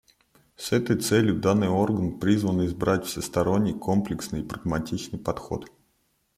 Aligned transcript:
С 0.57 0.71
этой 0.71 0.97
целью 0.99 1.39
данный 1.39 1.67
орган 1.67 2.17
призван 2.19 2.65
избрать 2.65 3.05
всесторонний, 3.05 3.77
комплексный 3.77 4.39
и 4.39 4.43
прагматичный 4.43 5.19
подход. 5.19 5.69